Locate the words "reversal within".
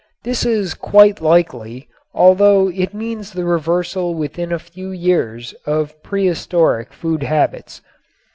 3.45-4.51